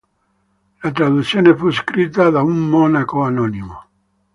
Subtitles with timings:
[0.81, 3.83] La traduzione fu scritta da un monaco anonimo.